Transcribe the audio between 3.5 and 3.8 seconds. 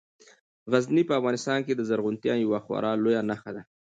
ده.